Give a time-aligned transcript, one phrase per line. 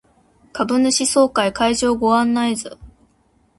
[0.51, 2.75] 株主総会会場ご案内図